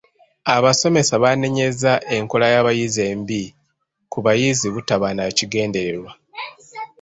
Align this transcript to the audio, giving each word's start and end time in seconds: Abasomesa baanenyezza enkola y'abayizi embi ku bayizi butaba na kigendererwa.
Abasomesa 0.55 1.13
baanenyezza 1.23 1.91
enkola 2.15 2.45
y'abayizi 2.53 3.01
embi 3.11 3.43
ku 4.11 4.17
bayizi 4.25 4.67
butaba 4.73 5.07
na 5.13 5.25
kigendererwa. 5.37 6.11